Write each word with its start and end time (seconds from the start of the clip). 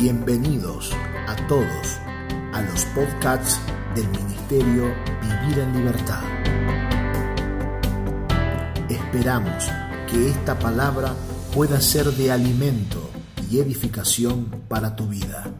Bienvenidos 0.00 0.92
a 1.28 1.36
todos 1.46 1.98
a 2.54 2.62
los 2.62 2.86
podcasts 2.86 3.60
del 3.94 4.08
Ministerio 4.08 4.84
Vivir 5.20 5.58
en 5.58 5.76
Libertad. 5.76 6.22
Esperamos 8.88 9.68
que 10.10 10.30
esta 10.30 10.58
palabra 10.58 11.12
pueda 11.54 11.82
ser 11.82 12.06
de 12.06 12.32
alimento 12.32 13.10
y 13.50 13.58
edificación 13.58 14.46
para 14.68 14.96
tu 14.96 15.06
vida. 15.06 15.52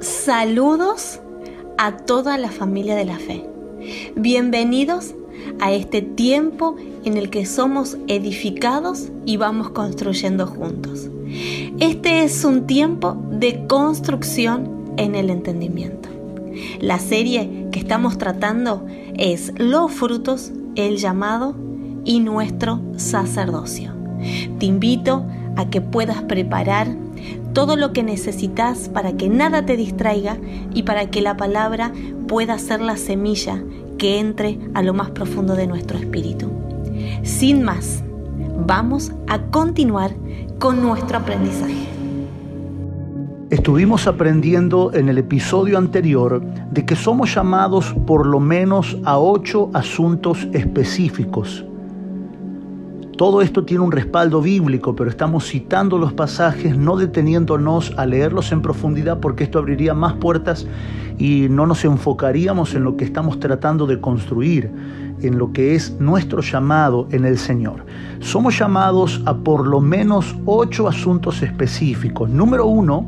Saludos 0.00 1.20
a 1.78 1.96
toda 1.96 2.36
la 2.36 2.50
familia 2.50 2.94
de 2.94 3.06
la 3.06 3.18
fe. 3.18 3.48
Bienvenidos 4.16 5.14
a 5.60 5.72
este 5.72 6.02
tiempo 6.02 6.76
en 7.04 7.16
el 7.16 7.30
que 7.30 7.46
somos 7.46 7.96
edificados 8.06 9.10
y 9.24 9.36
vamos 9.36 9.70
construyendo 9.70 10.46
juntos. 10.46 11.08
Este 11.80 12.22
es 12.22 12.44
un 12.44 12.66
tiempo 12.66 13.16
de 13.30 13.66
construcción 13.66 14.94
en 14.96 15.14
el 15.14 15.30
entendimiento. 15.30 16.08
La 16.80 16.98
serie 16.98 17.66
que 17.72 17.80
estamos 17.80 18.18
tratando 18.18 18.86
es 19.16 19.52
Los 19.56 19.92
frutos, 19.92 20.52
el 20.76 20.98
llamado 20.98 21.54
y 22.04 22.20
nuestro 22.20 22.80
sacerdocio. 22.96 23.92
Te 24.58 24.66
invito 24.66 25.24
a 25.56 25.68
que 25.70 25.80
puedas 25.80 26.22
preparar 26.22 26.88
todo 27.52 27.76
lo 27.76 27.92
que 27.92 28.02
necesitas 28.02 28.88
para 28.88 29.16
que 29.16 29.28
nada 29.28 29.64
te 29.64 29.76
distraiga 29.76 30.38
y 30.74 30.82
para 30.82 31.10
que 31.10 31.22
la 31.22 31.36
palabra 31.36 31.92
pueda 32.26 32.58
ser 32.58 32.80
la 32.80 32.96
semilla 32.96 33.62
que 33.98 34.18
entre 34.18 34.58
a 34.74 34.82
lo 34.82 34.94
más 34.94 35.10
profundo 35.10 35.54
de 35.54 35.66
nuestro 35.66 35.98
espíritu. 35.98 36.50
Sin 37.22 37.62
más, 37.62 38.02
vamos 38.66 39.12
a 39.26 39.38
continuar 39.38 40.12
con 40.58 40.82
nuestro 40.82 41.18
aprendizaje. 41.18 41.88
Estuvimos 43.50 44.06
aprendiendo 44.06 44.92
en 44.94 45.08
el 45.08 45.18
episodio 45.18 45.78
anterior 45.78 46.42
de 46.70 46.84
que 46.84 46.96
somos 46.96 47.34
llamados 47.34 47.94
por 48.06 48.26
lo 48.26 48.40
menos 48.40 48.96
a 49.04 49.18
ocho 49.18 49.70
asuntos 49.74 50.48
específicos 50.52 51.64
todo 53.16 53.42
esto 53.42 53.64
tiene 53.64 53.84
un 53.84 53.92
respaldo 53.92 54.42
bíblico, 54.42 54.96
pero 54.96 55.08
estamos 55.08 55.46
citando 55.46 55.98
los 55.98 56.12
pasajes, 56.12 56.76
no 56.76 56.96
deteniéndonos 56.96 57.92
a 57.96 58.06
leerlos 58.06 58.50
en 58.50 58.60
profundidad 58.60 59.20
porque 59.20 59.44
esto 59.44 59.58
abriría 59.58 59.94
más 59.94 60.14
puertas 60.14 60.66
y 61.16 61.46
no 61.48 61.66
nos 61.66 61.84
enfocaríamos 61.84 62.74
en 62.74 62.82
lo 62.82 62.96
que 62.96 63.04
estamos 63.04 63.38
tratando 63.38 63.86
de 63.86 64.00
construir, 64.00 64.70
en 65.22 65.38
lo 65.38 65.52
que 65.52 65.76
es 65.76 65.98
nuestro 66.00 66.40
llamado 66.40 67.06
en 67.12 67.24
el 67.24 67.38
Señor. 67.38 67.86
Somos 68.18 68.58
llamados 68.58 69.22
a 69.26 69.34
por 69.34 69.66
lo 69.66 69.80
menos 69.80 70.34
ocho 70.44 70.88
asuntos 70.88 71.40
específicos. 71.42 72.28
Número 72.30 72.66
uno, 72.66 73.06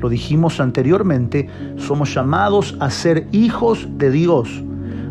lo 0.00 0.08
dijimos 0.08 0.60
anteriormente, 0.60 1.48
somos 1.76 2.14
llamados 2.14 2.76
a 2.78 2.90
ser 2.90 3.26
hijos 3.32 3.88
de 3.96 4.12
Dios. 4.12 4.62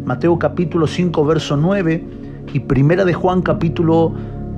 Mateo 0.06 0.40
capítulo 0.40 0.88
5, 0.88 1.26
verso 1.26 1.58
9 1.58 2.18
y 2.54 2.62
Primera 2.62 3.04
de 3.04 3.14
Juan 3.14 3.42
capítulo 3.42 4.14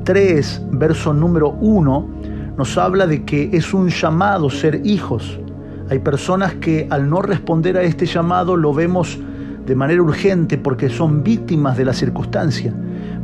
3, 0.10 0.62
verso 0.72 1.14
número 1.14 1.52
1, 1.52 2.10
nos 2.58 2.80
habla 2.80 3.06
de 3.06 3.26
que 3.26 3.52
es 3.54 3.76
un 3.76 3.90
llamado 3.90 4.50
ser 4.50 4.82
hijos. 4.84 5.40
Hay 5.88 6.00
personas 6.00 6.56
que 6.56 6.88
al 6.90 7.08
no 7.08 7.22
responder 7.22 7.78
a 7.78 7.84
este 7.84 8.08
llamado 8.08 8.58
lo 8.58 8.74
vemos 8.74 9.20
de 9.68 9.76
manera 9.76 10.02
urgente 10.02 10.58
porque 10.58 10.90
son 10.90 11.22
víctimas 11.22 11.78
de 11.78 11.86
la 11.86 11.94
circunstancia. 11.94 12.74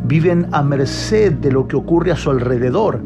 Viven 0.04 0.48
a 0.52 0.62
merced 0.62 1.34
de 1.34 1.52
lo 1.52 1.68
que 1.68 1.76
ocurre 1.76 2.12
a 2.12 2.16
su 2.16 2.30
alrededor. 2.30 3.02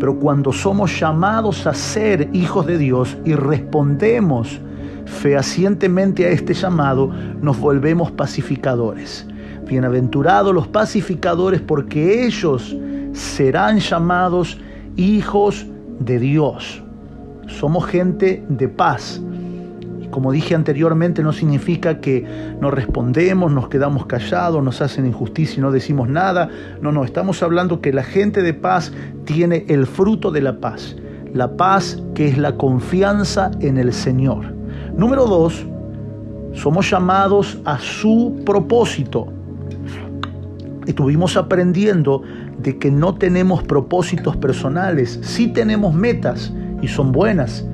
Pero 0.00 0.18
cuando 0.18 0.50
somos 0.50 0.98
llamados 0.98 1.66
a 1.66 1.74
ser 1.74 2.30
hijos 2.32 2.64
de 2.64 2.78
Dios 2.78 3.18
y 3.26 3.34
respondemos 3.34 4.62
fehacientemente 5.04 6.24
a 6.24 6.30
este 6.30 6.54
llamado, 6.54 7.12
nos 7.42 7.60
volvemos 7.60 8.10
pacificadores. 8.12 9.26
Bienaventurados 9.66 10.54
los 10.54 10.68
pacificadores 10.68 11.60
porque 11.60 12.24
ellos 12.24 12.74
serán 13.14 13.78
llamados 13.78 14.60
hijos 14.96 15.66
de 16.00 16.18
Dios. 16.18 16.82
Somos 17.46 17.86
gente 17.86 18.44
de 18.48 18.68
paz. 18.68 19.22
Y 20.02 20.08
como 20.08 20.32
dije 20.32 20.54
anteriormente, 20.54 21.22
no 21.22 21.32
significa 21.32 22.00
que 22.00 22.26
no 22.60 22.70
respondemos, 22.70 23.52
nos 23.52 23.68
quedamos 23.68 24.06
callados, 24.06 24.62
nos 24.62 24.82
hacen 24.82 25.06
injusticia 25.06 25.58
y 25.58 25.62
no 25.62 25.70
decimos 25.70 26.08
nada. 26.08 26.50
No, 26.82 26.92
no, 26.92 27.04
estamos 27.04 27.42
hablando 27.42 27.80
que 27.80 27.92
la 27.92 28.02
gente 28.02 28.42
de 28.42 28.52
paz 28.52 28.92
tiene 29.24 29.64
el 29.68 29.86
fruto 29.86 30.30
de 30.30 30.42
la 30.42 30.60
paz. 30.60 30.96
La 31.32 31.56
paz 31.56 32.02
que 32.14 32.28
es 32.28 32.38
la 32.38 32.56
confianza 32.56 33.50
en 33.60 33.78
el 33.78 33.92
Señor. 33.92 34.54
Número 34.96 35.26
dos, 35.26 35.66
somos 36.52 36.88
llamados 36.90 37.58
a 37.64 37.78
su 37.78 38.42
propósito 38.44 39.28
estuvimos 40.86 41.36
aprendiendo 41.36 42.22
de 42.58 42.78
que 42.78 42.90
no 42.90 43.14
tenemos 43.14 43.62
propósitos 43.62 44.36
personales, 44.36 45.18
sí 45.22 45.48
tenemos 45.48 45.94
metas 45.94 46.52
y 46.82 46.88
son 46.88 47.12
buenas, 47.12 47.66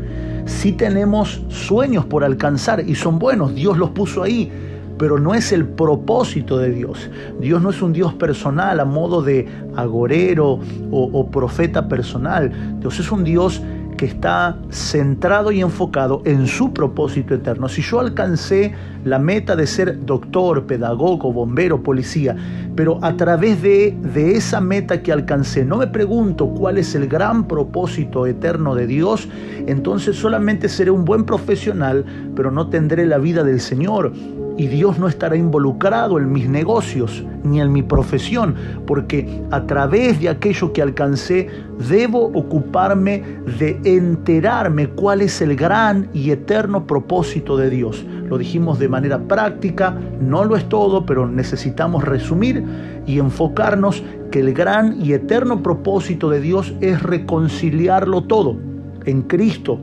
sí 0.46 0.72
tenemos 0.72 1.42
sueños 1.48 2.04
por 2.06 2.24
alcanzar 2.24 2.88
y 2.88 2.94
son 2.94 3.18
buenos, 3.18 3.54
Dios 3.54 3.76
los 3.78 3.90
puso 3.90 4.22
ahí, 4.22 4.50
pero 4.98 5.18
no 5.18 5.34
es 5.34 5.50
el 5.52 5.66
propósito 5.66 6.58
de 6.58 6.70
Dios. 6.70 7.08
Dios 7.40 7.62
no 7.62 7.70
es 7.70 7.80
un 7.80 7.92
Dios 7.92 8.12
personal 8.14 8.80
a 8.80 8.84
modo 8.84 9.22
de 9.22 9.48
agorero 9.74 10.60
o, 10.90 11.10
o 11.12 11.30
profeta 11.30 11.88
personal, 11.88 12.78
Dios 12.80 13.00
es 13.00 13.10
un 13.10 13.24
Dios 13.24 13.62
que 14.00 14.06
está 14.06 14.56
centrado 14.70 15.52
y 15.52 15.60
enfocado 15.60 16.22
en 16.24 16.46
su 16.46 16.72
propósito 16.72 17.34
eterno. 17.34 17.68
Si 17.68 17.82
yo 17.82 18.00
alcancé 18.00 18.72
la 19.04 19.18
meta 19.18 19.56
de 19.56 19.66
ser 19.66 20.06
doctor, 20.06 20.64
pedagogo, 20.64 21.30
bombero, 21.34 21.82
policía, 21.82 22.34
pero 22.74 22.98
a 23.02 23.14
través 23.18 23.60
de, 23.60 23.94
de 24.14 24.38
esa 24.38 24.62
meta 24.62 25.02
que 25.02 25.12
alcancé 25.12 25.66
no 25.66 25.76
me 25.76 25.86
pregunto 25.86 26.48
cuál 26.48 26.78
es 26.78 26.94
el 26.94 27.08
gran 27.08 27.46
propósito 27.46 28.26
eterno 28.26 28.74
de 28.74 28.86
Dios, 28.86 29.28
entonces 29.66 30.16
solamente 30.16 30.70
seré 30.70 30.90
un 30.90 31.04
buen 31.04 31.26
profesional, 31.26 32.06
pero 32.34 32.50
no 32.50 32.70
tendré 32.70 33.04
la 33.04 33.18
vida 33.18 33.44
del 33.44 33.60
Señor 33.60 34.14
y 34.60 34.66
Dios 34.66 34.98
no 34.98 35.08
estará 35.08 35.36
involucrado 35.36 36.18
en 36.18 36.30
mis 36.30 36.46
negocios 36.46 37.24
ni 37.44 37.62
en 37.62 37.72
mi 37.72 37.82
profesión, 37.82 38.56
porque 38.86 39.42
a 39.50 39.62
través 39.62 40.20
de 40.20 40.28
aquello 40.28 40.74
que 40.74 40.82
alcancé 40.82 41.48
debo 41.88 42.26
ocuparme 42.26 43.22
de 43.58 43.80
enterarme 43.84 44.88
cuál 44.88 45.22
es 45.22 45.40
el 45.40 45.56
gran 45.56 46.10
y 46.12 46.30
eterno 46.30 46.86
propósito 46.86 47.56
de 47.56 47.70
Dios. 47.70 48.04
Lo 48.28 48.36
dijimos 48.36 48.78
de 48.78 48.90
manera 48.90 49.18
práctica, 49.18 49.96
no 50.20 50.44
lo 50.44 50.56
es 50.56 50.68
todo, 50.68 51.06
pero 51.06 51.26
necesitamos 51.26 52.04
resumir 52.04 52.62
y 53.06 53.18
enfocarnos 53.18 54.04
que 54.30 54.40
el 54.40 54.52
gran 54.52 55.00
y 55.00 55.14
eterno 55.14 55.62
propósito 55.62 56.28
de 56.28 56.42
Dios 56.42 56.74
es 56.82 57.02
reconciliarlo 57.02 58.24
todo 58.24 58.58
en 59.06 59.22
Cristo, 59.22 59.80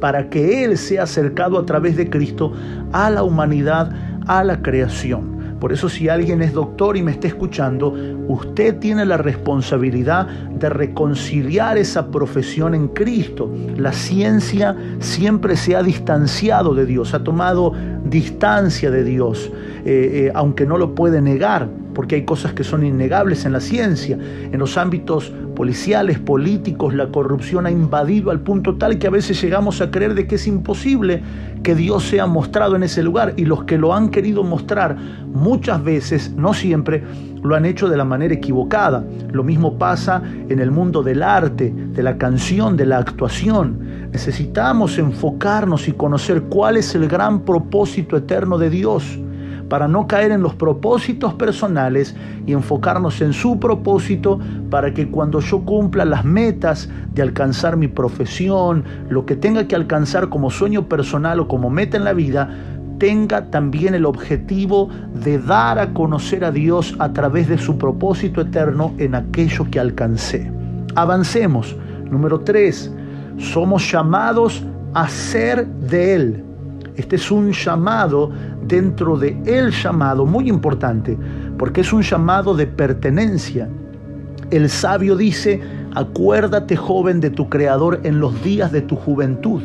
para 0.00 0.28
que 0.28 0.64
Él 0.64 0.76
sea 0.76 1.04
acercado 1.04 1.58
a 1.58 1.64
través 1.64 1.96
de 1.96 2.10
Cristo 2.10 2.52
a 2.92 3.08
la 3.08 3.22
humanidad 3.22 4.05
a 4.26 4.44
la 4.44 4.62
creación. 4.62 5.36
Por 5.60 5.72
eso 5.72 5.88
si 5.88 6.08
alguien 6.08 6.42
es 6.42 6.52
doctor 6.52 6.96
y 6.96 7.02
me 7.02 7.12
está 7.12 7.28
escuchando, 7.28 7.94
usted 8.28 8.78
tiene 8.78 9.06
la 9.06 9.16
responsabilidad 9.16 10.26
de 10.26 10.68
reconciliar 10.68 11.78
esa 11.78 12.10
profesión 12.10 12.74
en 12.74 12.88
Cristo. 12.88 13.50
La 13.76 13.92
ciencia 13.92 14.76
siempre 14.98 15.56
se 15.56 15.74
ha 15.74 15.82
distanciado 15.82 16.74
de 16.74 16.84
Dios, 16.84 17.14
ha 17.14 17.24
tomado 17.24 17.72
distancia 18.04 18.90
de 18.90 19.02
Dios, 19.02 19.50
eh, 19.84 20.26
eh, 20.26 20.32
aunque 20.34 20.66
no 20.66 20.76
lo 20.76 20.94
puede 20.94 21.22
negar, 21.22 21.68
porque 21.96 22.16
hay 22.16 22.24
cosas 22.26 22.52
que 22.52 22.62
son 22.62 22.84
innegables 22.84 23.46
en 23.46 23.54
la 23.54 23.60
ciencia. 23.60 24.18
En 24.52 24.58
los 24.58 24.76
ámbitos 24.76 25.32
policiales, 25.54 26.18
políticos, 26.18 26.92
la 26.92 27.08
corrupción 27.08 27.64
ha 27.64 27.70
invadido 27.70 28.30
al 28.30 28.40
punto 28.40 28.74
tal 28.74 28.98
que 28.98 29.06
a 29.06 29.10
veces 29.10 29.40
llegamos 29.40 29.80
a 29.80 29.90
creer 29.90 30.12
de 30.12 30.26
que 30.26 30.34
es 30.34 30.46
imposible 30.46 31.22
que 31.62 31.74
Dios 31.74 32.04
sea 32.04 32.26
mostrado 32.26 32.76
en 32.76 32.82
ese 32.82 33.02
lugar 33.02 33.32
y 33.38 33.46
los 33.46 33.64
que 33.64 33.78
lo 33.78 33.94
han 33.94 34.10
querido 34.10 34.44
mostrar 34.44 34.94
muchas 35.32 35.82
veces, 35.82 36.34
no 36.36 36.52
siempre, 36.52 37.02
lo 37.42 37.54
han 37.54 37.64
hecho 37.64 37.88
de 37.88 37.96
la 37.96 38.04
manera 38.04 38.34
equivocada. 38.34 39.02
Lo 39.32 39.42
mismo 39.42 39.78
pasa 39.78 40.22
en 40.50 40.58
el 40.58 40.70
mundo 40.70 41.02
del 41.02 41.22
arte, 41.22 41.72
de 41.74 42.02
la 42.02 42.18
canción, 42.18 42.76
de 42.76 42.84
la 42.84 42.98
actuación. 42.98 44.10
Necesitamos 44.12 44.98
enfocarnos 44.98 45.88
y 45.88 45.92
conocer 45.92 46.42
cuál 46.42 46.76
es 46.76 46.94
el 46.94 47.08
gran 47.08 47.40
propósito 47.40 48.18
eterno 48.18 48.58
de 48.58 48.68
Dios 48.68 49.18
para 49.68 49.88
no 49.88 50.06
caer 50.06 50.32
en 50.32 50.42
los 50.42 50.54
propósitos 50.54 51.34
personales 51.34 52.14
y 52.46 52.52
enfocarnos 52.52 53.20
en 53.20 53.32
su 53.32 53.58
propósito 53.58 54.38
para 54.70 54.94
que 54.94 55.08
cuando 55.08 55.40
yo 55.40 55.60
cumpla 55.60 56.04
las 56.04 56.24
metas 56.24 56.88
de 57.14 57.22
alcanzar 57.22 57.76
mi 57.76 57.88
profesión, 57.88 58.84
lo 59.08 59.26
que 59.26 59.36
tenga 59.36 59.66
que 59.66 59.74
alcanzar 59.74 60.28
como 60.28 60.50
sueño 60.50 60.88
personal 60.88 61.40
o 61.40 61.48
como 61.48 61.70
meta 61.70 61.96
en 61.96 62.04
la 62.04 62.12
vida, 62.12 62.48
tenga 62.98 63.50
también 63.50 63.94
el 63.94 64.06
objetivo 64.06 64.88
de 65.14 65.38
dar 65.38 65.78
a 65.78 65.92
conocer 65.92 66.44
a 66.44 66.50
Dios 66.50 66.94
a 66.98 67.12
través 67.12 67.48
de 67.48 67.58
su 67.58 67.76
propósito 67.76 68.40
eterno 68.40 68.94
en 68.98 69.14
aquello 69.14 69.66
que 69.70 69.80
alcancé. 69.80 70.50
Avancemos. 70.94 71.76
Número 72.10 72.40
3. 72.40 72.92
Somos 73.38 73.90
llamados 73.90 74.64
a 74.94 75.08
ser 75.08 75.66
de 75.66 76.14
Él. 76.14 76.44
Este 76.96 77.16
es 77.16 77.30
un 77.30 77.52
llamado 77.52 78.30
dentro 78.66 79.16
de 79.16 79.40
el 79.46 79.70
llamado, 79.70 80.26
muy 80.26 80.48
importante, 80.48 81.16
porque 81.58 81.80
es 81.82 81.92
un 81.92 82.02
llamado 82.02 82.54
de 82.54 82.66
pertenencia. 82.66 83.68
El 84.50 84.68
sabio 84.68 85.16
dice, 85.16 85.60
acuérdate 85.94 86.76
joven 86.76 87.20
de 87.20 87.30
tu 87.30 87.48
Creador 87.48 88.00
en 88.04 88.20
los 88.20 88.42
días 88.42 88.70
de 88.72 88.82
tu 88.82 88.96
juventud, 88.96 89.62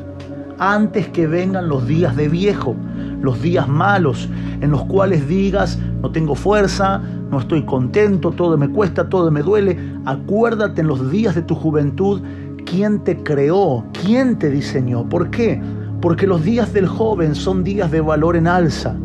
antes 0.57 1.07
que 1.09 1.27
vengan 1.27 1.68
los 1.68 1.88
días 1.88 2.15
de 2.15 2.30
viejo, 2.30 2.75
los 3.21 3.42
días 3.42 3.68
malos, 3.68 4.30
en 4.62 4.71
los 4.71 4.83
cuales 4.86 5.27
digas, 5.27 5.80
no 6.01 6.12
tengo 6.12 6.36
fuerza, 6.36 7.01
no 7.31 7.39
estoy 7.39 7.63
contento, 7.63 8.31
todo 8.31 8.57
me 8.57 8.69
cuesta, 8.69 9.09
todo 9.09 9.31
me 9.31 9.42
duele. 9.42 9.77
Acuérdate 10.06 10.81
en 10.81 10.88
los 10.88 11.12
días 11.12 11.36
de 11.36 11.42
tu 11.42 11.56
juventud 11.56 12.21
quién 12.65 13.04
te 13.04 13.18
creó, 13.24 13.86
quién 14.04 14.38
te 14.38 14.50
diseñó. 14.50 15.07
¿Por 15.07 15.30
qué? 15.30 15.62
Porque 16.01 16.25
los 16.27 16.44
días 16.44 16.74
del 16.74 16.88
joven 16.88 17.36
son 17.36 17.63
días 17.63 17.92
de 17.92 18.01
valor 18.01 18.36
en 18.36 18.48
alza. 18.48 18.95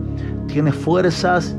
Tienes 0.47 0.75
fuerzas 0.75 1.55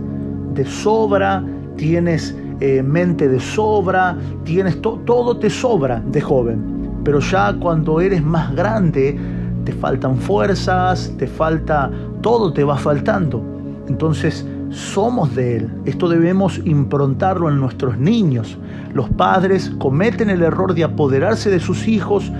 de 0.53 0.65
sobra, 0.65 1.43
tienes 1.75 2.35
eh, 2.59 2.81
mente 2.81 3.27
de 3.27 3.39
sobra, 3.39 4.17
tienes 4.43 4.81
todo 4.81 5.37
te 5.37 5.49
sobra 5.49 6.01
de 6.11 6.21
joven. 6.21 6.99
Pero 7.03 7.19
ya 7.19 7.53
cuando 7.53 8.01
eres 8.01 8.23
más 8.23 8.53
grande, 8.55 9.17
te 9.63 9.71
faltan 9.73 10.17
fuerzas, 10.17 11.13
te 11.17 11.27
falta, 11.27 11.91
todo 12.21 12.51
te 12.51 12.63
va 12.63 12.77
faltando. 12.77 13.43
Entonces, 13.87 14.45
somos 14.69 15.35
de 15.35 15.57
Él. 15.57 15.69
Esto 15.85 16.09
debemos 16.09 16.59
improntarlo 16.65 17.49
en 17.49 17.59
nuestros 17.59 17.97
niños. 17.97 18.57
Los 18.93 19.09
padres 19.09 19.71
cometen 19.77 20.29
el 20.29 20.41
error 20.41 20.73
de 20.73 20.83
apoderarse 20.83 21.49
de 21.49 21.59
sus 21.59 21.87
hijos, 21.87 22.31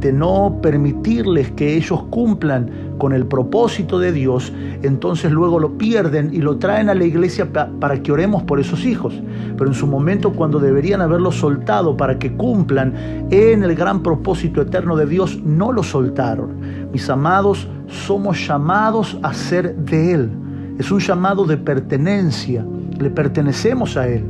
de 0.00 0.12
no 0.12 0.58
permitirles 0.62 1.50
que 1.52 1.76
ellos 1.76 2.02
cumplan 2.10 2.70
con 2.98 3.12
el 3.12 3.26
propósito 3.26 3.98
de 3.98 4.12
Dios, 4.12 4.52
entonces 4.82 5.32
luego 5.32 5.58
lo 5.58 5.76
pierden 5.78 6.30
y 6.32 6.38
lo 6.38 6.58
traen 6.58 6.88
a 6.88 6.94
la 6.94 7.04
iglesia 7.04 7.48
para 7.52 8.02
que 8.02 8.12
oremos 8.12 8.42
por 8.42 8.60
esos 8.60 8.84
hijos. 8.84 9.14
Pero 9.56 9.70
en 9.70 9.74
su 9.74 9.86
momento 9.86 10.32
cuando 10.32 10.58
deberían 10.58 11.00
haberlo 11.00 11.32
soltado 11.32 11.96
para 11.96 12.18
que 12.18 12.36
cumplan 12.36 12.94
en 13.30 13.62
el 13.62 13.74
gran 13.74 14.02
propósito 14.02 14.60
eterno 14.62 14.96
de 14.96 15.06
Dios, 15.06 15.40
no 15.42 15.72
lo 15.72 15.82
soltaron. 15.82 16.60
Mis 16.92 17.08
amados, 17.08 17.68
somos 17.86 18.46
llamados 18.46 19.18
a 19.22 19.32
ser 19.32 19.76
de 19.76 20.12
Él 20.12 20.30
es 20.78 20.90
un 20.90 20.98
llamado 20.98 21.44
de 21.44 21.56
pertenencia. 21.56 22.66
Le 22.98 23.10
pertenecemos 23.10 23.96
a 23.96 24.08
Él. 24.08 24.24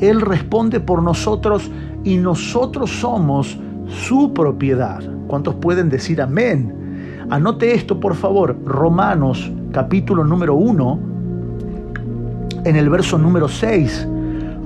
Él 0.00 0.20
responde 0.20 0.80
por 0.80 1.02
nosotros 1.02 1.70
y 2.04 2.16
nosotros 2.16 2.90
somos 2.90 3.58
su 3.88 4.32
propiedad. 4.32 5.02
¿Cuántos 5.26 5.54
pueden 5.56 5.88
decir 5.88 6.20
amén? 6.20 7.26
Anote 7.30 7.74
esto, 7.74 7.98
por 8.00 8.14
favor. 8.14 8.56
Romanos 8.64 9.50
capítulo 9.72 10.24
número 10.24 10.54
1, 10.54 10.98
en 12.64 12.76
el 12.76 12.88
verso 12.88 13.18
número 13.18 13.48
6. 13.48 14.08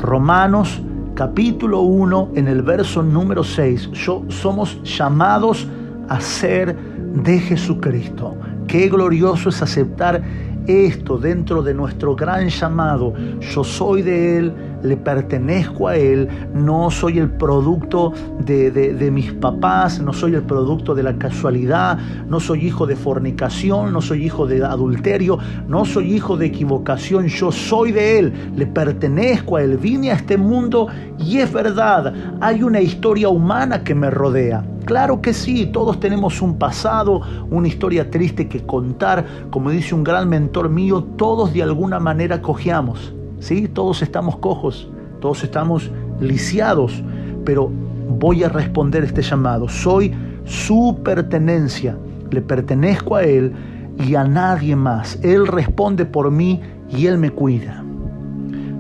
Romanos 0.01 0.83
capítulo 1.15 1.81
1, 1.81 2.31
en 2.35 2.49
el 2.49 2.63
verso 2.63 3.03
número 3.03 3.45
6. 3.45 3.91
Yo, 3.93 4.25
somos 4.29 4.81
llamados 4.85 5.69
a 6.09 6.21
ser 6.21 6.77
de 6.77 7.39
Jesucristo. 7.39 8.37
Qué 8.67 8.89
glorioso 8.89 9.49
es 9.49 9.61
aceptar 9.61 10.23
esto 10.67 11.19
dentro 11.19 11.63
de 11.63 11.75
nuestro 11.75 12.15
gran 12.15 12.49
llamado. 12.49 13.15
Yo 13.41 13.65
soy 13.65 14.03
de 14.03 14.39
Él, 14.39 14.53
le 14.83 14.97
pertenezco 14.97 15.89
a 15.89 15.97
Él, 15.97 16.29
no 16.55 16.91
soy 16.91 17.19
el 17.19 17.31
producto 17.31 18.13
de, 18.45 19.11
mis 19.13 19.33
papás, 19.33 20.01
no 20.01 20.13
soy 20.13 20.35
el 20.35 20.43
producto 20.43 20.95
de 20.95 21.03
la 21.03 21.17
casualidad, 21.17 21.99
no 22.29 22.41
soy 22.41 22.67
hijo 22.67 22.87
de 22.87 22.97
fornicación, 22.97 23.93
no 23.93 24.01
soy 24.01 24.25
hijo 24.25 24.47
de 24.47 24.65
adulterio, 24.65 25.39
no 25.69 25.85
soy 25.85 26.15
hijo 26.15 26.37
de 26.37 26.47
equivocación, 26.47 27.27
yo 27.27 27.53
soy 27.53 27.93
de 27.93 28.19
Él, 28.19 28.33
le 28.57 28.67
pertenezco 28.67 29.57
a 29.57 29.63
Él, 29.63 29.77
vine 29.79 30.11
a 30.11 30.15
este 30.15 30.37
mundo 30.37 30.89
y 31.19 31.39
es 31.39 31.53
verdad, 31.53 32.13
hay 32.41 32.63
una 32.63 32.81
historia 32.81 33.29
humana 33.29 33.85
que 33.85 33.95
me 33.95 34.11
rodea. 34.11 34.65
Claro 34.85 35.23
que 35.23 35.33
sí, 35.33 35.67
todos 35.67 36.01
tenemos 36.01 36.43
un 36.43 36.59
pasado, 36.59 37.21
una 37.51 37.69
historia 37.69 38.11
triste 38.11 38.49
que 38.49 38.67
contar. 38.67 39.25
Como 39.51 39.71
dice 39.71 39.95
un 39.95 40.03
gran 40.03 40.29
mentor 40.29 40.69
mío, 40.69 41.05
todos 41.17 41.53
de 41.53 41.63
alguna 41.63 42.01
manera 42.01 42.43
cojeamos. 42.43 43.15
¿Sí? 43.43 43.69
Todos 43.69 44.03
estamos 44.03 44.37
cojos, 44.37 44.89
todos 45.21 45.43
estamos 45.43 45.91
lisiados, 46.21 47.03
pero 47.45 47.71
voy 48.09 48.45
a 48.45 48.49
responder 48.49 49.03
este 49.05 49.21
llamado. 49.21 49.69
Soy 49.69 50.15
su 50.45 51.01
pertenencia, 51.05 51.97
le 52.31 52.41
pertenezco 52.41 53.17
a 53.17 53.25
Él 53.25 53.53
y 53.99 54.15
a 54.15 54.25
nadie 54.25 54.77
más. 54.77 55.19
Él 55.23 55.47
responde 55.49 56.05
por 56.05 56.31
mí 56.31 56.61
y 56.89 57.07
Él 57.07 57.19
me 57.19 57.31
cuida. 57.31 57.83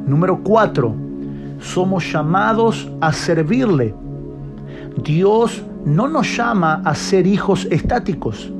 Número 0.06 0.40
cuatro, 0.42 0.94
somos 1.58 2.10
llamados 2.10 2.90
a 3.00 3.12
servirle. 3.12 3.94
Dios 5.02 5.62
no 5.84 6.06
nos 6.06 6.36
llama 6.36 6.82
a 6.84 6.94
ser 6.94 7.26
hijos 7.26 7.66
estáticos. 7.70 8.52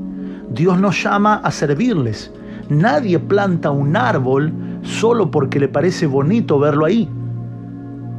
Dios 0.49 0.79
nos 0.79 1.01
llama 1.01 1.35
a 1.35 1.51
servirles. 1.51 2.31
Nadie 2.69 3.19
planta 3.19 3.71
un 3.71 3.95
árbol 3.95 4.51
solo 4.83 5.31
porque 5.31 5.59
le 5.59 5.67
parece 5.67 6.05
bonito 6.05 6.59
verlo 6.59 6.85
ahí. 6.85 7.09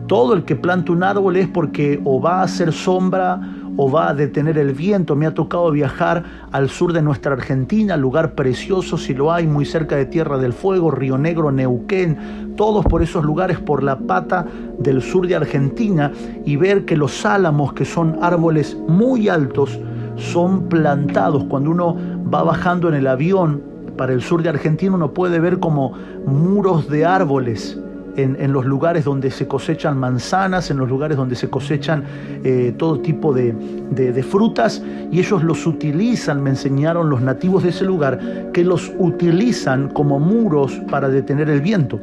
Todo 0.06 0.34
el 0.34 0.44
que 0.44 0.56
planta 0.56 0.92
un 0.92 1.02
árbol 1.02 1.36
es 1.36 1.48
porque 1.48 2.00
o 2.04 2.20
va 2.20 2.40
a 2.40 2.42
hacer 2.42 2.72
sombra 2.72 3.40
o 3.76 3.90
va 3.90 4.10
a 4.10 4.14
detener 4.14 4.58
el 4.58 4.72
viento. 4.72 5.16
Me 5.16 5.26
ha 5.26 5.34
tocado 5.34 5.70
viajar 5.70 6.24
al 6.52 6.68
sur 6.68 6.92
de 6.92 7.02
nuestra 7.02 7.32
Argentina, 7.32 7.96
lugar 7.96 8.34
precioso, 8.34 8.98
si 8.98 9.14
lo 9.14 9.32
hay, 9.32 9.46
muy 9.46 9.64
cerca 9.64 9.96
de 9.96 10.06
Tierra 10.06 10.38
del 10.38 10.52
Fuego, 10.52 10.90
Río 10.90 11.18
Negro, 11.18 11.50
Neuquén, 11.50 12.54
todos 12.56 12.84
por 12.84 13.02
esos 13.02 13.24
lugares, 13.24 13.58
por 13.58 13.82
la 13.82 13.98
pata 13.98 14.46
del 14.78 15.02
sur 15.02 15.26
de 15.26 15.36
Argentina, 15.36 16.12
y 16.44 16.56
ver 16.56 16.84
que 16.84 16.96
los 16.96 17.24
álamos, 17.24 17.72
que 17.72 17.84
son 17.84 18.18
árboles 18.20 18.76
muy 18.86 19.28
altos, 19.28 19.80
son 20.16 20.68
plantados. 20.68 21.44
Cuando 21.44 21.70
uno 21.70 21.96
va 22.32 22.42
bajando 22.42 22.88
en 22.88 22.94
el 22.94 23.06
avión 23.06 23.73
para 23.96 24.12
el 24.12 24.22
sur 24.22 24.42
de 24.42 24.48
Argentina, 24.48 24.94
uno 24.94 25.12
puede 25.12 25.40
ver 25.40 25.58
como 25.58 25.92
muros 26.26 26.88
de 26.88 27.04
árboles 27.04 27.78
en, 28.16 28.52
los 28.52 28.64
lugares 28.64 29.04
donde 29.04 29.30
se 29.30 29.46
cosechan 29.48 29.98
manzanas, 29.98 30.70
en 30.70 30.76
los 30.76 30.88
lugares 30.88 31.16
donde 31.16 31.34
se 31.34 31.50
cosechan 31.50 32.04
eh, 32.44 32.74
todo 32.76 33.00
tipo 33.00 33.32
de, 33.32 33.52
de, 33.90 34.22
frutas, 34.22 34.82
y 35.10 35.18
ellos 35.18 35.42
los 35.42 35.66
utilizan, 35.66 36.42
me 36.42 36.50
enseñaron 36.50 37.10
los 37.10 37.20
nativos 37.20 37.64
de 37.64 37.70
ese 37.70 37.84
lugar, 37.84 38.50
que 38.52 38.64
los 38.64 38.92
utilizan 38.98 39.88
como 39.88 40.20
muros 40.20 40.80
para 40.90 41.08
detener 41.08 41.50
el 41.50 41.60
viento. 41.60 42.00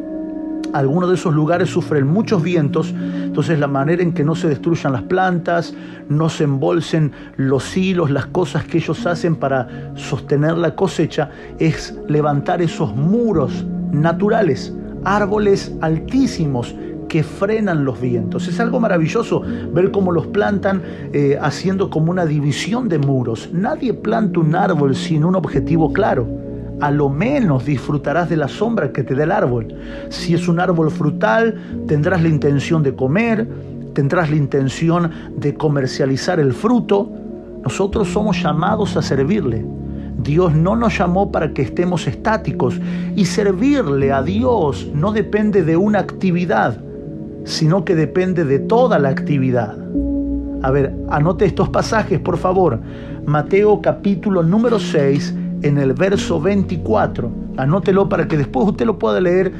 Algunos 0.74 1.10
de 1.10 1.16
esos 1.16 1.34
lugares 1.34 1.70
sufren 1.70 2.08
muchos 2.08 2.42
vientos, 2.42 2.94
entonces 2.94 3.60
la 3.60 3.68
manera 3.68 4.04
en 4.04 4.14
que 4.14 4.24
no 4.24 4.36
se 4.36 4.48
destruyan 4.48 4.94
las 4.94 5.04
plantas, 5.04 5.74
no 6.10 6.30
se 6.30 6.46
embolsen 6.46 7.12
los 7.38 7.76
hilos, 7.76 8.10
las 8.10 8.28
cosas 8.28 8.64
que 8.66 8.78
ellos 8.78 9.06
hacen 9.06 9.36
para 9.36 9.94
sostener 9.96 10.58
la 10.58 10.76
cosecha, 10.76 11.30
es 11.60 11.98
levantar 12.08 12.62
esos 12.62 12.96
muros 12.96 13.66
naturales 13.92 14.74
árboles 15.04 15.76
altísimos 15.82 16.76
que 17.08 17.24
frenan 17.24 17.84
los 17.84 18.00
vientos. 18.00 18.48
Es 18.48 18.60
algo 18.60 18.80
maravilloso 18.80 19.44
ver 19.74 19.92
cómo 19.92 20.12
los 20.12 20.28
plantan 20.28 20.82
eh, 21.12 21.38
haciendo 21.42 21.90
como 21.90 22.12
una 22.12 22.26
división 22.26 22.88
de 22.88 23.00
muros. 23.00 23.50
Nadie 23.52 23.94
planta 23.94 24.40
un 24.40 24.56
árbol 24.56 24.96
sin 24.96 25.26
un 25.26 25.36
objetivo 25.36 25.92
claro. 25.92 26.26
A 26.82 26.90
lo 26.90 27.10
menos 27.10 27.66
disfrutarás 27.66 28.28
de 28.30 28.38
la 28.38 28.48
sombra 28.48 28.92
que 28.92 29.04
te 29.04 29.14
da 29.14 29.24
el 29.24 29.32
árbol. 29.32 29.68
Si 30.10 30.34
es 30.34 30.48
un 30.48 30.60
árbol 30.60 30.90
frutal, 30.90 31.56
tendrás 31.88 32.24
la 32.24 32.30
intención 32.30 32.82
de 32.82 32.96
comer, 32.96 33.48
tendrás 33.94 34.32
la 34.32 34.36
intención 34.36 35.12
de 35.38 35.54
comercializar 35.54 36.40
el 36.40 36.54
fruto. 36.54 37.12
Nosotros 37.64 38.08
somos 38.08 38.42
llamados 38.42 38.98
a 38.98 39.04
servirle. 39.04 39.64
Dios 40.24 40.56
no 40.56 40.76
nos 40.76 40.98
llamó 40.98 41.32
para 41.32 41.54
que 41.54 41.62
estemos 41.62 42.08
estáticos 42.08 42.80
y 43.16 43.26
servirle 43.26 44.12
a 44.12 44.24
Dios 44.24 44.88
no 44.94 45.12
depende 45.12 45.64
de 45.64 45.78
una 45.78 46.00
actividad, 46.00 46.78
sino 47.44 47.86
que 47.86 47.96
depende 47.96 48.44
de 48.44 48.60
toda 48.60 49.00
la 49.00 49.10
actividad. 49.10 49.78
A 50.64 50.70
ver, 50.70 50.96
anote 51.10 51.46
estos 51.46 51.70
pasajes, 51.70 52.20
por 52.20 52.38
favor. 52.38 52.80
Mateo 53.26 53.82
capítulo 53.82 54.44
número 54.44 54.80
6, 54.80 55.36
en 55.62 55.78
el 55.78 55.94
verso 55.94 56.42
24. 56.42 57.32
Anótelo 57.58 58.10
para 58.10 58.28
que 58.28 58.38
después 58.38 58.68
usted 58.68 58.86
lo 58.86 58.98
pueda 58.98 59.20
leer 59.20 59.52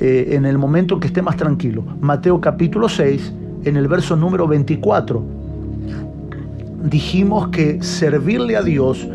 eh, 0.00 0.28
en 0.32 0.44
el 0.46 0.58
momento 0.58 0.98
que 0.98 1.08
esté 1.08 1.22
más 1.22 1.36
tranquilo. 1.36 1.84
Mateo 2.00 2.40
capítulo 2.40 2.88
6, 2.88 3.32
en 3.64 3.76
el 3.76 3.88
verso 3.88 4.16
número 4.16 4.46
24. 4.46 5.22
Dijimos 6.84 7.48
que 7.48 7.82
servirle 7.82 8.56
a 8.56 8.62
Dios 8.62 9.06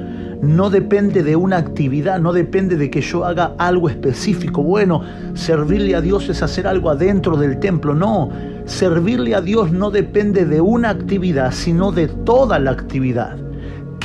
no 0.42 0.70
depende 0.70 1.24
de 1.24 1.36
una 1.36 1.58
actividad, 1.58 2.20
no 2.20 2.32
depende 2.32 2.78
de 2.78 2.92
que 2.92 3.02
yo 3.02 3.26
haga 3.26 3.54
algo 3.58 3.90
específico. 3.90 4.62
Bueno, 4.62 5.02
servirle 5.34 5.96
a 5.96 6.02
Dios 6.02 6.30
es 6.30 6.44
hacer 6.44 6.68
algo 6.68 6.92
adentro 6.92 7.38
del 7.38 7.60
templo. 7.60 7.96
No, 7.96 8.30
servirle 8.66 9.34
a 9.34 9.42
Dios 9.42 9.72
no 9.72 9.90
depende 9.90 10.46
de 10.46 10.62
una 10.62 10.92
actividad, 10.92 11.52
sino 11.52 11.92
de 11.92 12.08
toda 12.08 12.60
la 12.60 12.72
actividad. 12.72 13.47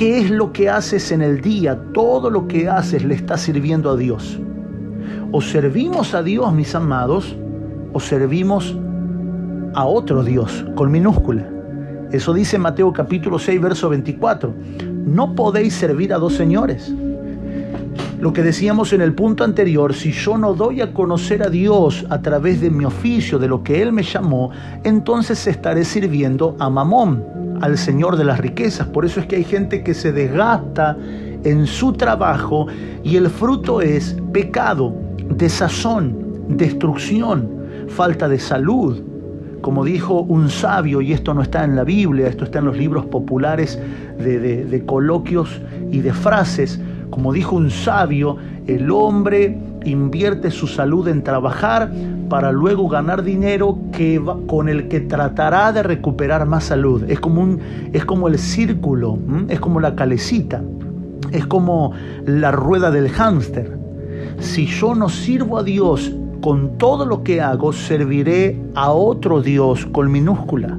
¿Qué 0.02 0.18
es 0.18 0.30
lo 0.32 0.52
que 0.52 0.68
haces 0.68 1.12
en 1.12 1.22
el 1.22 1.40
día? 1.40 1.78
Todo 1.94 2.28
lo 2.28 2.48
que 2.48 2.68
haces 2.68 3.04
le 3.04 3.14
está 3.14 3.38
sirviendo 3.38 3.88
a 3.88 3.96
Dios. 3.96 4.36
O 5.30 5.40
servimos 5.40 6.12
a 6.12 6.24
Dios, 6.24 6.52
mis 6.52 6.74
amados, 6.74 7.36
o 7.92 8.00
servimos 8.00 8.76
a 9.74 9.84
otro 9.84 10.24
Dios, 10.24 10.66
con 10.74 10.90
minúscula. 10.90 11.48
Eso 12.10 12.34
dice 12.34 12.58
Mateo 12.58 12.92
capítulo 12.92 13.38
6, 13.38 13.60
verso 13.60 13.88
24. 13.90 14.52
No 15.06 15.36
podéis 15.36 15.74
servir 15.74 16.12
a 16.12 16.18
dos 16.18 16.34
señores. 16.34 16.92
Lo 18.18 18.32
que 18.32 18.42
decíamos 18.42 18.92
en 18.92 19.02
el 19.02 19.14
punto 19.14 19.44
anterior, 19.44 19.94
si 19.94 20.10
yo 20.10 20.36
no 20.36 20.52
doy 20.54 20.80
a 20.80 20.92
conocer 20.92 21.44
a 21.44 21.48
Dios 21.48 22.04
a 22.10 22.20
través 22.20 22.60
de 22.60 22.70
mi 22.70 22.84
oficio, 22.84 23.38
de 23.38 23.46
lo 23.46 23.62
que 23.62 23.80
Él 23.80 23.92
me 23.92 24.02
llamó, 24.02 24.50
entonces 24.82 25.46
estaré 25.46 25.84
sirviendo 25.84 26.56
a 26.58 26.68
Mamón, 26.68 27.41
al 27.62 27.78
Señor 27.78 28.16
de 28.16 28.24
las 28.24 28.38
riquezas. 28.38 28.86
Por 28.88 29.06
eso 29.06 29.20
es 29.20 29.26
que 29.26 29.36
hay 29.36 29.44
gente 29.44 29.82
que 29.82 29.94
se 29.94 30.12
desgasta 30.12 30.98
en 31.44 31.66
su 31.66 31.94
trabajo 31.94 32.66
y 33.02 33.16
el 33.16 33.30
fruto 33.30 33.80
es 33.80 34.16
pecado, 34.32 34.94
desazón, 35.30 36.46
destrucción, 36.48 37.48
falta 37.88 38.28
de 38.28 38.38
salud, 38.38 39.00
como 39.60 39.84
dijo 39.84 40.22
un 40.22 40.50
sabio, 40.50 41.00
y 41.00 41.12
esto 41.12 41.34
no 41.34 41.42
está 41.42 41.64
en 41.64 41.76
la 41.76 41.84
Biblia, 41.84 42.26
esto 42.26 42.44
está 42.44 42.58
en 42.58 42.64
los 42.64 42.76
libros 42.76 43.06
populares 43.06 43.78
de, 44.18 44.82
coloquios 44.84 45.60
y 45.90 46.00
de 46.00 46.12
frases, 46.12 46.80
como 47.10 47.32
dijo 47.32 47.54
un 47.54 47.70
sabio, 47.70 48.36
el 48.66 48.90
hombre 48.90 49.56
invierte 49.84 50.50
su 50.50 50.66
salud 50.66 51.08
en 51.08 51.22
trabajar 51.22 51.92
para 52.28 52.52
luego 52.52 52.88
ganar 52.88 53.22
dinero 53.22 53.78
que 53.92 54.22
con 54.46 54.68
el 54.68 54.88
que 54.88 55.00
tratará 55.00 55.72
de 55.72 55.82
recuperar 55.82 56.46
más 56.46 56.64
salud. 56.64 57.04
Es 57.08 57.20
como, 57.20 57.40
un, 57.40 57.60
es 57.92 58.04
como 58.04 58.28
el 58.28 58.38
círculo, 58.38 59.18
es 59.48 59.60
como 59.60 59.80
la 59.80 59.94
calecita, 59.94 60.62
es 61.30 61.46
como 61.46 61.92
la 62.24 62.50
rueda 62.52 62.90
del 62.90 63.08
hámster. 63.10 63.78
Si 64.38 64.66
yo 64.66 64.94
no 64.94 65.08
sirvo 65.08 65.58
a 65.58 65.62
Dios 65.62 66.12
con 66.40 66.76
todo 66.76 67.06
lo 67.06 67.22
que 67.22 67.40
hago 67.40 67.72
serviré 67.72 68.60
a 68.74 68.90
otro 68.90 69.40
Dios 69.40 69.86
con 69.86 70.10
minúscula. 70.10 70.76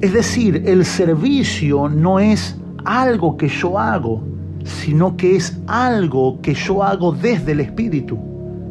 Es 0.00 0.12
decir, 0.12 0.62
el 0.66 0.84
servicio 0.84 1.88
no 1.88 2.20
es 2.20 2.56
algo 2.84 3.36
que 3.36 3.48
yo 3.48 3.78
hago, 3.78 4.22
sino 4.66 5.16
que 5.16 5.36
es 5.36 5.58
algo 5.66 6.40
que 6.42 6.54
yo 6.54 6.82
hago 6.82 7.12
desde 7.12 7.52
el 7.52 7.60
Espíritu. 7.60 8.18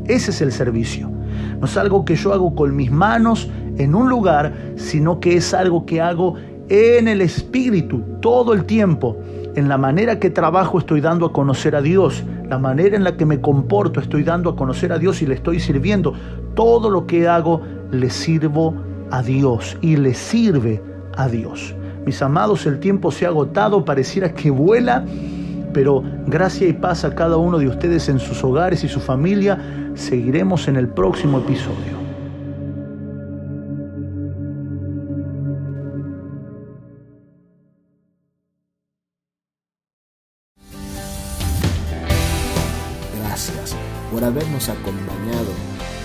Ese 0.06 0.32
es 0.32 0.42
el 0.42 0.52
servicio. 0.52 1.10
No 1.60 1.66
es 1.66 1.78
algo 1.78 2.06
que 2.06 2.16
yo 2.16 2.34
hago 2.34 2.54
con 2.54 2.76
mis 2.76 2.92
manos 2.92 3.50
en 3.78 3.96
un 3.96 4.10
lugar, 4.10 4.54
sino 4.76 5.20
que 5.20 5.38
es 5.38 5.54
algo 5.54 5.86
que 5.86 6.02
hago 6.02 6.36
en 6.70 7.08
el 7.08 7.22
Espíritu 7.22 8.04
todo 8.22 8.54
el 8.54 8.66
tiempo. 8.66 9.18
En 9.56 9.70
la 9.70 9.78
manera 9.78 10.20
que 10.20 10.30
trabajo 10.30 10.80
estoy 10.80 11.00
dando 11.00 11.26
a 11.26 11.34
conocer 11.34 11.76
a 11.76 11.82
Dios 11.82 12.24
la 12.50 12.60
manera 12.60 12.96
en 12.96 13.04
la 13.04 13.18
que 13.18 13.26
me 13.26 13.42
comporto, 13.42 14.00
estoy 14.00 14.24
dando 14.24 14.52
a 14.52 14.56
conocer 14.56 14.92
a 14.92 15.00
Dios 15.00 15.22
y 15.22 15.26
le 15.26 15.36
estoy 15.36 15.60
sirviendo. 15.60 16.14
Todo 16.54 16.90
lo 16.90 17.08
que 17.08 17.28
hago 17.28 17.62
le 17.92 18.10
sirvo 18.10 18.76
a 19.12 19.24
Dios 19.24 19.78
y 19.82 19.96
le 19.96 20.14
sirve 20.14 20.82
a 21.16 21.28
Dios. 21.28 21.74
Mis 22.06 22.22
amados, 22.22 22.66
el 22.68 22.80
tiempo 22.80 23.12
se 23.12 23.26
ha 23.26 23.30
agotado, 23.30 23.84
pareciera 23.84 24.34
que 24.34 24.52
vuela, 24.52 25.06
pero 25.76 26.02
gracia 26.26 26.70
y 26.70 26.72
paz 26.72 27.04
a 27.04 27.14
cada 27.14 27.36
uno 27.36 27.58
de 27.58 27.68
ustedes 27.68 28.08
en 28.08 28.18
sus 28.18 28.42
hogares 28.46 28.86
y 28.86 28.88
su 28.88 29.02
familia. 29.02 29.60
Seguiremos 29.94 30.70
en 30.70 30.78
el 30.78 30.88
próximo 30.88 31.40
episodio. 31.40 32.06
por 44.12 44.24
habernos 44.24 44.70
acompañado 44.70 45.52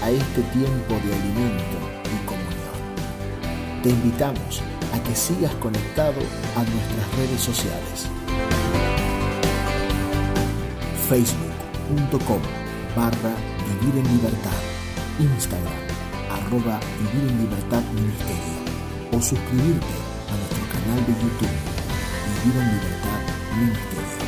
a 0.02 0.10
este 0.10 0.42
tiempo 0.52 0.94
de 0.94 1.14
alimento 1.14 1.78
y 2.04 2.26
comunión. 2.26 3.84
Te 3.84 3.90
invitamos 3.90 4.62
a 4.92 5.00
que 5.04 5.14
sigas 5.14 5.54
conectado 5.56 6.18
a 6.56 6.64
nuestras 6.64 7.16
redes 7.16 7.40
sociales. 7.40 8.19
Facebook.com 11.10 12.38
barra 12.94 13.34
Vivir 13.66 13.98
en 13.98 14.06
Libertad. 14.14 14.60
Instagram 15.18 15.82
arroba 16.30 16.78
Vivir 17.00 17.32
en 17.32 17.38
Libertad 17.40 17.82
Ministerio. 17.98 18.54
O 19.10 19.20
suscribirte 19.20 19.96
a 20.30 20.34
nuestro 20.38 20.62
canal 20.70 21.02
de 21.02 21.12
YouTube 21.18 21.58
Vivir 22.30 22.62
en 22.62 22.68
Libertad 22.78 23.22
Ministerio. 23.58 24.22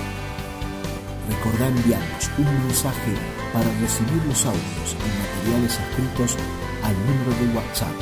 Recordá 1.30 1.68
enviarnos 1.68 2.30
un 2.36 2.66
mensaje 2.66 3.14
para 3.52 3.70
recibir 3.78 4.20
los 4.26 4.44
audios 4.44 4.88
y 4.90 5.10
materiales 5.22 5.78
escritos 5.78 6.34
al 6.82 6.98
número 7.06 7.30
de 7.38 7.46
WhatsApp 7.54 7.94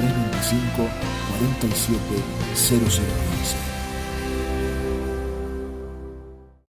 2325 0.00 0.80
47 1.28 2.00
0015. 2.56 3.75